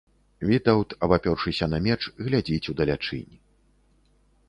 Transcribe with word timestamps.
Вітаўт, 0.51 0.95
абапёршыся 1.09 1.65
на 1.75 1.79
меч, 1.89 1.99
глядзіць 2.25 2.69
удалячынь. 2.77 3.33